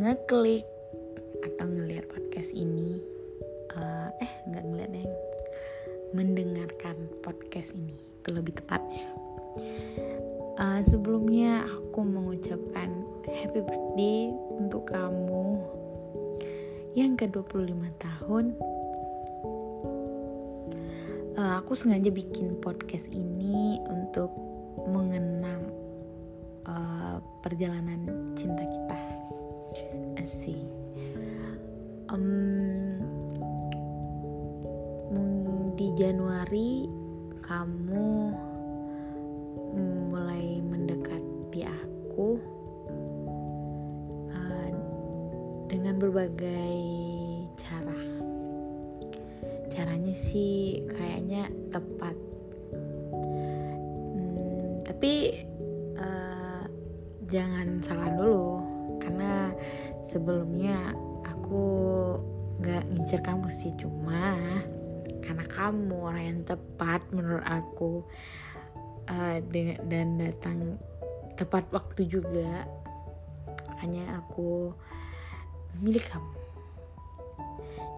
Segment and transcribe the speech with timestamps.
[0.00, 0.64] ngeklik
[1.44, 3.04] atau ngeliat podcast ini
[3.76, 5.04] uh, eh nggak ngeliat deh
[6.16, 9.04] mendengarkan podcast ini itu lebih tepatnya.
[10.56, 15.60] Uh, sebelumnya aku mengucapkan happy birthday untuk kamu
[16.96, 17.68] yang ke 25
[18.00, 18.56] tahun.
[21.36, 24.32] Uh, aku sengaja bikin podcast ini untuk
[24.88, 25.68] mengenang
[26.64, 29.10] uh, perjalanan cinta kita
[30.30, 30.62] asik
[32.14, 33.02] um,
[35.74, 36.86] di Januari
[37.42, 38.30] kamu
[39.74, 42.38] mulai mendekati aku
[44.30, 44.70] uh,
[45.66, 46.78] dengan berbagai
[47.58, 47.98] cara.
[49.66, 52.14] Caranya sih kayaknya tepat.
[54.14, 55.42] Hmm, tapi
[55.98, 56.62] uh,
[57.26, 58.62] jangan salah dulu
[59.02, 59.49] karena
[60.10, 60.90] sebelumnya
[61.22, 61.62] aku
[62.58, 64.34] nggak ngincer kamu sih cuma
[65.22, 68.02] karena kamu orang yang tepat menurut aku.
[69.10, 69.42] Uh,
[69.90, 70.78] dan datang
[71.34, 72.66] tepat waktu juga.
[73.70, 74.70] Makanya aku
[75.82, 76.34] milik kamu.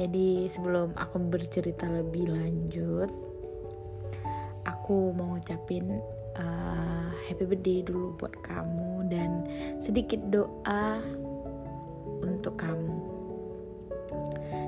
[0.00, 3.12] Jadi sebelum aku bercerita lebih lanjut
[4.64, 5.86] aku mau ngucapin
[6.36, 9.30] uh, happy birthday dulu buat kamu dan
[9.80, 11.00] sedikit doa
[12.24, 12.96] untuk kamu.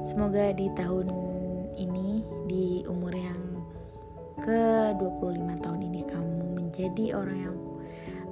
[0.07, 1.09] Semoga di tahun
[1.77, 3.43] ini di umur yang
[4.41, 7.59] ke 25 tahun ini kamu menjadi orang yang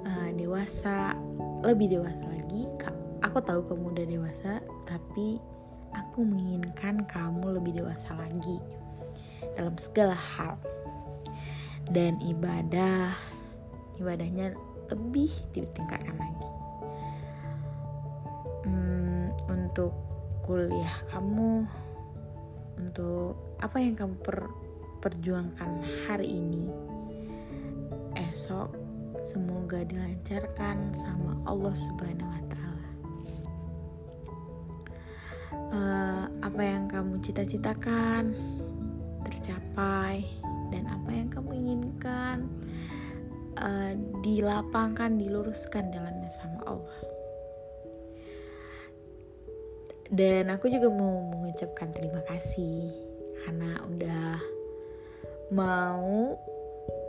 [0.05, 1.17] uh, dewasa
[1.65, 2.69] lebih dewasa lagi.
[3.25, 4.51] Aku tahu kamu udah dewasa
[4.85, 5.41] tapi
[5.91, 8.61] aku menginginkan kamu lebih dewasa lagi
[9.57, 10.55] dalam segala hal.
[11.85, 13.13] Dan ibadah
[14.01, 14.57] ibadahnya
[14.89, 16.54] lebih ditingkatkan lagi
[19.55, 19.95] untuk
[20.43, 21.63] kuliah kamu
[22.75, 24.51] untuk apa yang kamu per,
[24.99, 26.67] perjuangkan hari ini
[28.19, 28.75] esok
[29.23, 32.89] semoga dilancarkan sama Allah Subhanahu wa taala.
[35.71, 38.35] Uh, apa yang kamu cita-citakan
[39.25, 40.29] tercapai
[40.69, 42.45] dan apa yang kamu inginkan
[43.57, 47.14] uh, dilapangkan, diluruskan jalannya sama Allah
[50.13, 52.93] dan aku juga mau mengucapkan terima kasih
[53.45, 54.37] karena udah
[55.53, 56.37] mau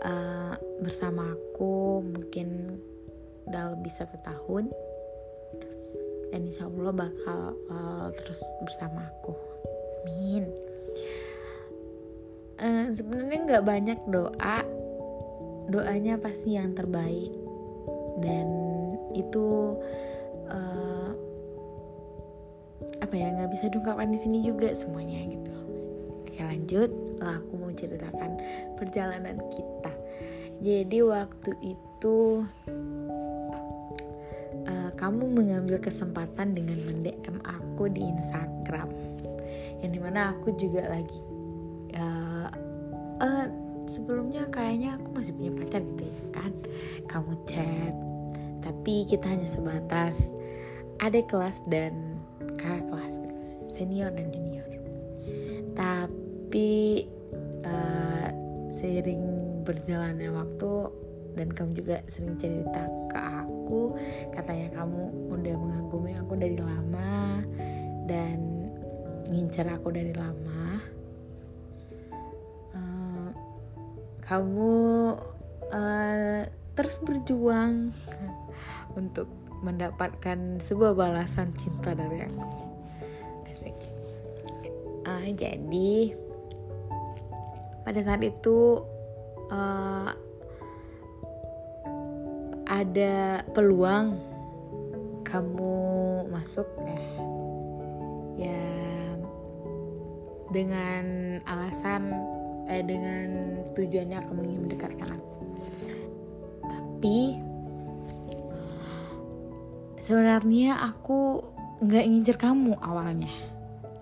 [0.04, 2.80] uh, bersama aku mungkin
[3.48, 4.68] udah lebih satu tahun.
[6.34, 7.40] Dan insya Allah bakal
[7.70, 9.32] uh, terus bersama aku.
[10.04, 10.44] Amin.
[12.60, 14.60] Uh, sebenarnya nggak banyak doa.
[15.70, 17.32] Doanya pasti yang terbaik.
[18.20, 18.46] Dan
[19.14, 19.78] itu
[20.50, 20.85] uh,
[23.06, 25.54] apa ya nggak bisa diungkapkan di sini juga semuanya gitu.
[26.26, 26.90] Oke lanjut.
[27.22, 28.42] Aku mau ceritakan
[28.74, 29.94] perjalanan kita.
[30.58, 32.42] Jadi waktu itu
[34.66, 38.90] uh, kamu mengambil kesempatan dengan mendm aku di Instagram.
[39.80, 41.20] Yang di mana aku juga lagi
[41.94, 42.50] uh,
[43.22, 43.46] uh,
[43.86, 46.52] sebelumnya kayaknya aku masih punya pacar gitu ya kan?
[47.06, 47.94] Kamu chat.
[48.66, 50.34] Tapi kita hanya sebatas
[50.98, 52.18] ada kelas dan
[52.56, 52.95] kakak
[53.76, 54.64] senior dan junior.
[55.76, 57.04] Tapi
[57.68, 58.28] uh,
[58.72, 59.24] seiring
[59.68, 60.72] berjalannya waktu
[61.36, 63.92] dan kamu juga sering cerita ke aku
[64.32, 67.44] katanya kamu udah mengagumi aku dari lama
[68.08, 68.40] dan
[69.28, 70.80] ngincer aku dari lama
[72.72, 73.28] uh,
[74.24, 74.74] kamu
[75.76, 76.40] uh,
[76.72, 77.92] terus berjuang
[79.00, 79.28] untuk
[79.60, 82.65] mendapatkan sebuah balasan cinta dari aku
[85.16, 86.12] uh, jadi
[87.86, 88.82] pada saat itu
[89.48, 90.10] uh,
[92.66, 94.18] ada peluang
[95.22, 95.78] kamu
[96.28, 96.66] masuk
[98.36, 98.60] ya
[100.50, 102.10] dengan alasan
[102.66, 105.34] eh dengan tujuannya kamu ingin mendekatkan aku.
[106.66, 107.18] Tapi
[110.02, 111.42] sebenarnya aku
[111.86, 113.55] nggak ngincer kamu awalnya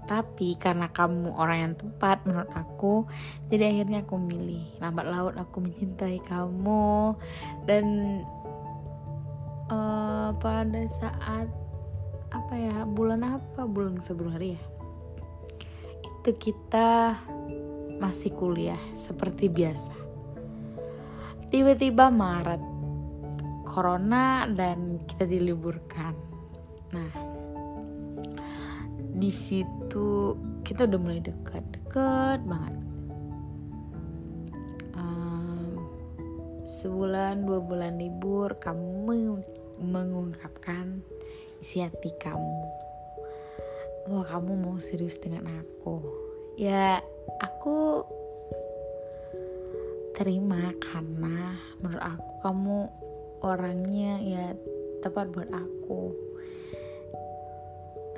[0.05, 3.09] tapi karena kamu orang yang tepat menurut aku
[3.49, 7.15] jadi akhirnya aku milih lambat laut aku mencintai kamu.
[7.69, 7.85] Dan
[9.69, 11.49] uh, pada saat
[12.35, 13.69] apa ya bulan apa?
[13.69, 14.65] Bulan Februari ya.
[16.03, 17.15] Itu kita
[18.01, 19.95] masih kuliah seperti biasa.
[21.53, 22.63] Tiba-tiba Maret
[23.69, 26.17] corona dan kita diliburkan.
[26.91, 27.13] Nah
[29.15, 29.84] di situ
[30.65, 32.75] kita udah mulai dekat dekat banget.
[34.97, 35.79] Um,
[36.81, 39.39] sebulan dua bulan libur kamu
[39.79, 41.05] mengungkapkan
[41.61, 42.61] isi hati kamu.
[44.11, 46.05] Wah kamu mau serius dengan aku.
[46.61, 47.01] Ya
[47.41, 48.05] aku
[50.15, 52.79] terima karena menurut aku kamu
[53.43, 54.47] orangnya ya
[55.01, 56.13] tepat buat aku.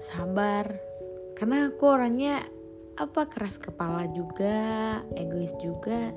[0.02, 0.95] Sabar
[1.36, 2.42] karena aku orangnya
[2.96, 4.56] apa keras kepala juga
[5.14, 6.10] egois juga.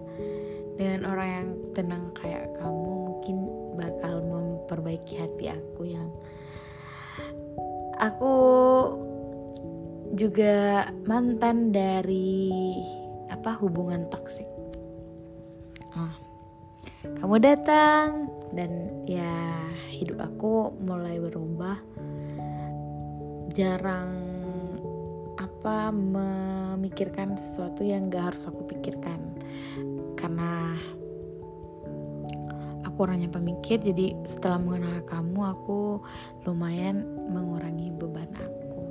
[0.79, 3.37] Dengan orang yang tenang kayak kamu mungkin
[3.75, 6.07] bakal memperbaiki hati aku yang
[7.99, 8.35] aku
[10.15, 12.79] juga mantan dari
[13.27, 14.47] apa hubungan toksik.
[15.99, 16.29] Ah
[17.19, 21.79] kamu datang dan ya hidup aku mulai berubah.
[23.55, 24.28] Jarang
[25.59, 29.19] apa memikirkan sesuatu yang gak harus aku pikirkan.
[30.15, 30.71] Karena
[32.87, 35.99] aku orangnya pemikir jadi setelah mengenal kamu aku
[36.47, 38.87] lumayan mengurangi beban aku.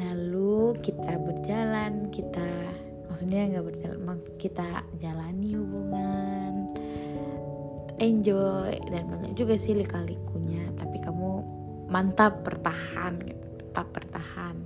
[0.00, 2.48] Lalu kita berjalan kita
[3.12, 6.72] maksudnya nggak berjalan maksud kita jalani hubungan
[8.00, 10.72] enjoy dan banyak juga sih lika-likunya.
[10.72, 11.44] Tapi kamu
[11.92, 13.37] mantap bertahan gitu
[13.78, 14.58] tetap bertahan.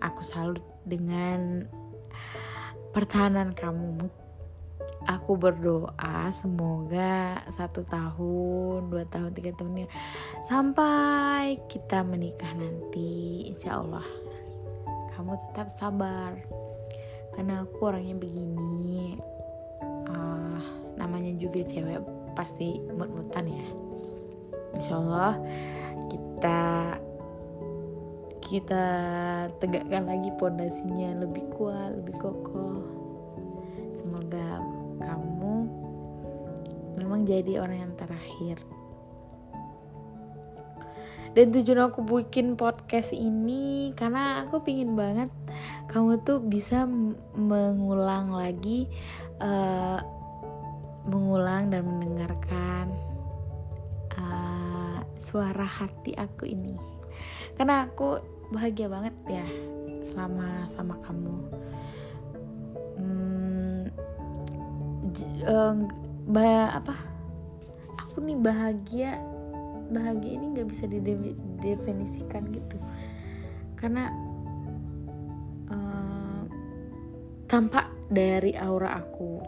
[0.00, 1.68] Aku salut dengan
[2.96, 4.08] pertahanan kamu.
[5.04, 9.84] Aku berdoa semoga satu tahun dua tahun tiga tahunnya
[10.48, 14.08] sampai kita menikah nanti insya Allah.
[15.12, 16.40] Kamu tetap sabar.
[17.36, 19.20] Karena aku orangnya begini.
[20.08, 20.56] Uh,
[20.96, 22.00] namanya juga cewek
[22.32, 23.68] pasti mut-mutan ya.
[24.72, 25.36] Insya Allah
[26.08, 26.96] kita
[28.48, 28.84] kita
[29.60, 32.80] tegakkan lagi pondasinya lebih kuat, lebih kokoh.
[33.92, 34.64] Semoga
[35.04, 35.54] kamu
[36.96, 38.56] memang jadi orang yang terakhir.
[41.36, 45.28] Dan tujuan aku bikin podcast ini karena aku pingin banget
[45.92, 46.88] kamu tuh bisa
[47.36, 48.88] mengulang lagi,
[49.44, 50.00] uh,
[51.04, 52.96] mengulang dan mendengarkan
[54.16, 56.74] uh, suara hati aku ini.
[57.54, 59.46] Karena aku bahagia banget ya
[60.04, 61.36] selama sama kamu.
[62.96, 63.84] Hmm,
[66.28, 66.94] bah apa?
[68.04, 69.20] Aku nih bahagia
[69.88, 72.76] bahagia ini nggak bisa didefinisikan gitu.
[73.78, 74.10] Karena
[75.72, 76.42] uh,
[77.48, 79.40] tampak dari aura aku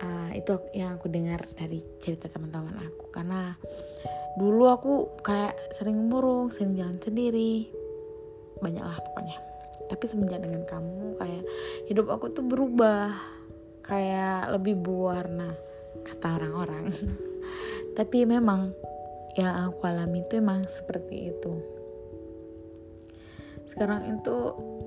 [0.00, 3.04] uh, itu yang aku dengar dari cerita teman-teman aku.
[3.12, 3.52] Karena
[4.38, 4.92] dulu aku
[5.26, 7.79] kayak sering murung sering jalan sendiri
[8.60, 9.36] banyak lah pokoknya.
[9.90, 11.44] Tapi semenjak dengan kamu kayak
[11.90, 13.12] hidup aku tuh berubah.
[13.80, 15.50] Kayak lebih berwarna
[16.06, 16.94] kata orang-orang.
[17.98, 18.70] Tapi memang
[19.34, 21.52] yang aku alami itu emang seperti itu.
[23.66, 24.36] Sekarang itu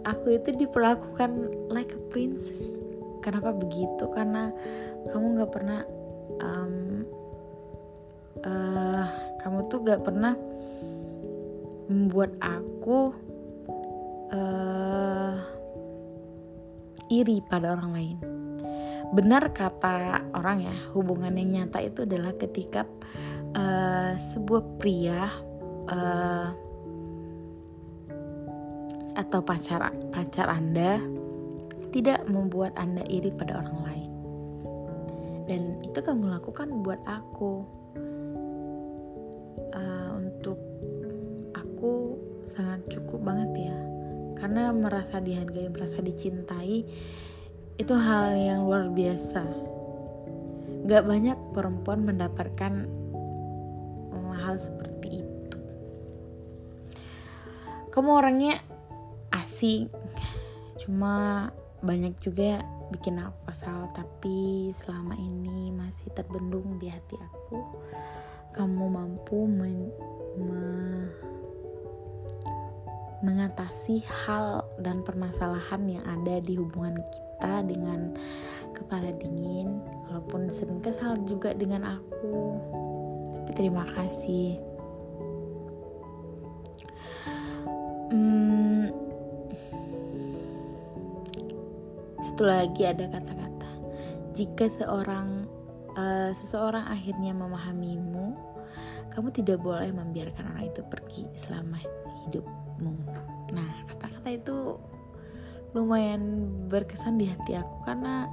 [0.07, 1.31] aku itu diperlakukan
[1.67, 2.79] like a princess.
[3.19, 4.07] Kenapa begitu?
[4.11, 4.51] Karena
[5.11, 5.81] kamu nggak pernah
[6.39, 7.03] um,
[8.43, 9.05] uh,
[9.43, 10.35] kamu tuh gak pernah
[11.91, 13.11] membuat aku
[14.33, 15.33] uh,
[17.07, 18.17] iri pada orang lain.
[19.13, 22.89] Benar kata orang ya, hubungan yang nyata itu adalah ketika
[23.53, 25.29] uh, sebuah pria
[25.93, 26.49] uh,
[29.13, 30.97] atau pacar pacar Anda
[31.93, 34.11] tidak membuat Anda iri pada orang lain.
[35.45, 37.83] Dan itu kamu lakukan buat aku.
[39.73, 40.57] Uh, untuk
[41.53, 42.17] aku
[42.49, 43.92] sangat cukup banget ya
[44.43, 46.83] karena merasa dihargai merasa dicintai
[47.79, 49.39] itu hal yang luar biasa.
[50.83, 52.73] Gak banyak perempuan mendapatkan
[54.11, 55.59] eh, hal seperti itu.
[57.87, 58.59] Kamu orangnya
[59.31, 59.87] asik
[60.83, 61.47] cuma
[61.79, 67.63] banyak juga bikin aku kesal tapi selama ini masih terbendung di hati aku.
[68.51, 69.87] Kamu mampu men,
[70.35, 70.59] me,
[73.23, 78.11] mengatasi hal dan permasalahan yang ada di hubungan kita dengan
[78.75, 82.59] kepala dingin walaupun sering kesal juga dengan aku.
[83.39, 84.59] Tapi terima kasih.
[88.11, 88.91] Hmm,
[92.27, 93.71] satu lagi ada kata-kata.
[94.35, 95.47] Jika seorang
[95.95, 98.53] uh, seseorang akhirnya memahamimu
[99.13, 101.77] kamu tidak boleh membiarkan orang itu pergi selama
[102.25, 103.12] hidupmu
[105.73, 108.29] lumayan berkesan di hati aku karena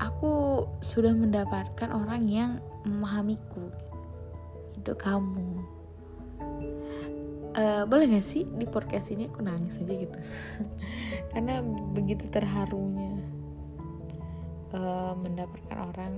[0.00, 2.50] aku sudah mendapatkan orang yang
[2.88, 3.68] memahamiku
[4.76, 5.62] itu kamu.
[7.58, 10.18] Uh, boleh gak sih di podcast ini aku nangis aja gitu?
[11.34, 11.58] Karena
[11.92, 13.18] begitu terharunya
[14.72, 16.14] uh, mendapatkan orang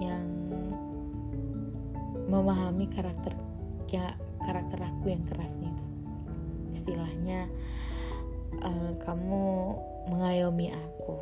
[0.00, 0.26] yang
[2.30, 3.34] memahami karakter
[3.90, 4.14] ya
[4.46, 5.74] karakter aku yang keras nih
[6.70, 7.50] istilahnya
[8.58, 9.44] uh, kamu
[10.10, 11.14] mengayomi aku.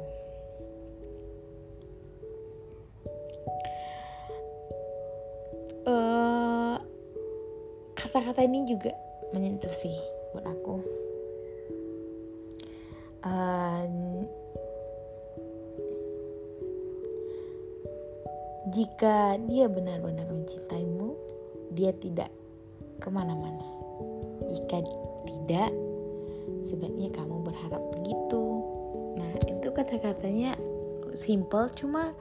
[5.89, 6.77] Uh,
[7.97, 8.93] kata-kata ini juga
[9.33, 9.97] menyentuh sih
[10.33, 10.75] buat aku.
[13.25, 13.85] Uh,
[18.73, 21.17] jika dia benar-benar mencintaimu
[21.73, 22.29] dia tidak
[23.01, 23.65] ke mana-mana.
[24.53, 24.81] Jika
[25.25, 25.71] tidak
[26.69, 28.45] sebaiknya kamu berharap begitu.
[29.17, 30.53] Nah itu kata-katanya
[31.17, 32.13] simple cuma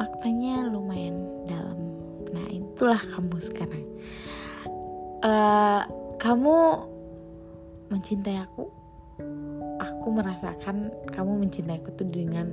[0.00, 1.76] maknanya lumayan dalam.
[2.32, 3.84] Nah itulah kamu sekarang.
[5.20, 5.84] Uh,
[6.16, 6.88] kamu
[7.92, 8.72] mencintai aku?
[9.76, 12.48] Aku merasakan kamu mencintai aku tuh dengan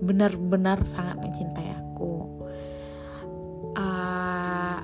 [0.00, 2.12] benar-benar sangat mencintai aku.
[3.76, 4.80] Uh,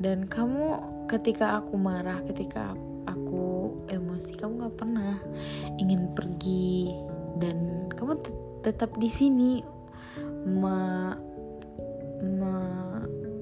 [0.00, 2.89] dan kamu ketika aku marah ketika aku
[4.40, 5.20] kamu nggak pernah
[5.76, 6.96] ingin pergi
[7.36, 8.16] dan kamu
[8.64, 9.60] tetap di sini
[10.48, 10.76] me,
[12.24, 12.54] me,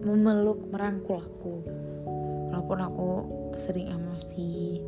[0.02, 1.54] memeluk merangkul aku.
[2.50, 3.10] Walaupun aku
[3.62, 4.82] sering emosi.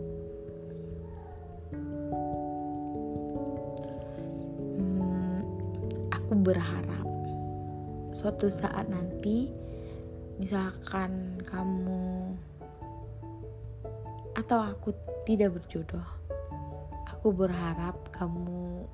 [4.74, 5.38] Hmm,
[6.10, 7.06] aku berharap
[8.10, 9.50] suatu saat nanti
[10.42, 12.34] misalkan kamu
[14.40, 14.96] atau aku
[15.28, 16.04] tidak berjodoh?
[17.12, 18.88] Aku berharap kamu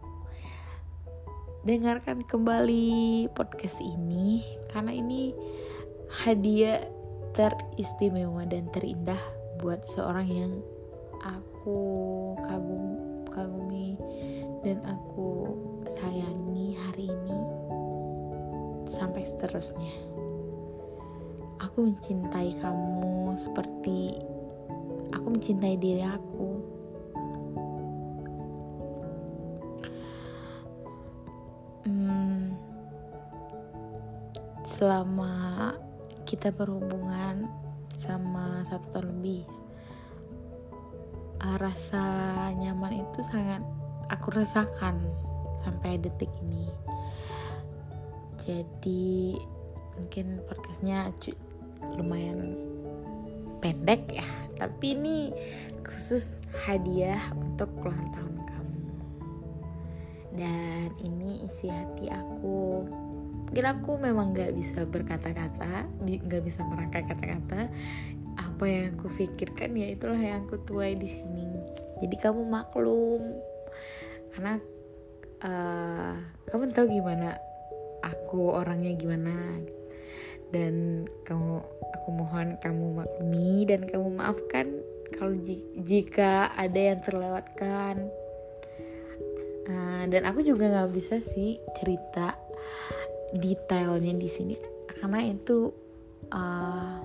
[1.63, 4.43] dengarkan kembali podcast ini
[4.75, 5.31] karena ini
[6.11, 6.83] hadiah
[7.39, 9.19] teristimewa dan terindah
[9.63, 10.53] buat seorang yang
[11.23, 11.79] aku
[12.47, 12.87] kagum
[13.31, 13.95] kagumi
[14.67, 15.55] dan aku
[15.87, 17.39] sayangi hari ini
[18.91, 19.95] sampai seterusnya.
[21.63, 24.23] Aku mencintai kamu seperti
[25.13, 26.51] aku mencintai diri aku.
[31.87, 32.55] Hmm,
[34.67, 35.75] selama
[36.27, 37.47] kita berhubungan
[37.95, 39.47] sama satu tahun lebih
[41.41, 42.05] ah, rasa
[42.59, 43.63] nyaman itu sangat
[44.11, 44.99] aku rasakan
[45.63, 46.67] sampai detik ini.
[48.47, 49.35] Jadi
[49.99, 51.11] mungkin podcastnya
[51.99, 52.55] lumayan
[53.61, 54.27] pendek ya.
[54.57, 55.17] Tapi ini
[55.85, 56.33] khusus
[56.65, 58.81] hadiah untuk ulang tahun kamu.
[60.37, 62.89] Dan ini isi hati aku.
[63.47, 67.71] Mungkin aku memang gak bisa berkata-kata gak bisa merangkai kata-kata.
[68.37, 71.49] Apa yang aku pikirkan ya itulah yang aku tuai di sini.
[72.03, 73.23] Jadi kamu maklum.
[74.35, 74.61] Karena
[75.45, 76.13] uh,
[76.49, 77.37] kamu tahu gimana
[78.05, 79.33] aku orangnya gimana
[80.55, 81.63] dan kamu
[81.95, 84.67] aku mohon kamu maklumi dan kamu maafkan
[85.15, 85.35] kalau
[85.83, 88.11] jika ada yang terlewatkan.
[89.67, 92.39] Uh, dan aku juga nggak bisa sih cerita
[93.35, 94.55] detailnya di sini
[94.87, 95.75] karena itu
[96.31, 97.03] uh,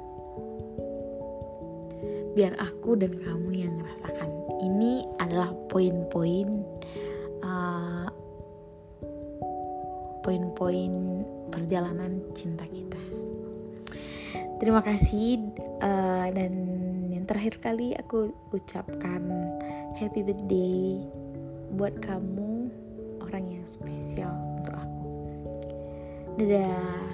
[2.38, 4.30] biar aku dan kamu yang merasakan
[4.64, 6.64] ini adalah poin-poin
[7.44, 8.08] uh,
[10.24, 13.02] poin-poin perjalanan cinta kita
[14.62, 15.42] terima kasih
[15.82, 16.54] uh, dan
[17.10, 19.26] yang terakhir kali aku ucapkan
[19.98, 21.02] happy birthday
[21.74, 22.70] buat kamu
[23.26, 24.30] orang yang spesial
[24.62, 25.10] untuk aku.
[26.38, 27.10] Dadah